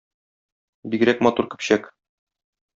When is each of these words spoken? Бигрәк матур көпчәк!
Бигрәк 0.95 1.23
матур 1.29 1.51
көпчәк! 1.53 1.89